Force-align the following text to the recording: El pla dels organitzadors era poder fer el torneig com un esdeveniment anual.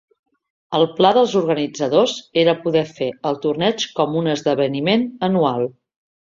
El 0.77 0.85
pla 0.99 1.09
dels 1.17 1.35
organitzadors 1.41 2.13
era 2.45 2.55
poder 2.63 2.83
fer 3.01 3.11
el 3.33 3.37
torneig 3.45 3.87
com 4.01 4.19
un 4.23 4.31
esdeveniment 4.33 5.07
anual. 5.31 5.71